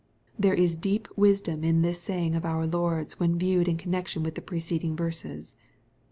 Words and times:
There 0.39 0.55
is 0.55 0.75
deep 0.75 1.07
wisdom 1.15 1.63
in 1.63 1.83
this 1.83 2.01
saying 2.01 2.33
of 2.33 2.43
our 2.43 2.65
Lord's, 2.65 3.19
when 3.19 3.37
viewed 3.37 3.67
in 3.67 3.77
connection 3.77 4.23
with 4.23 4.33
the 4.33 4.41
preceding 4.41 4.95
verses. 4.95 5.55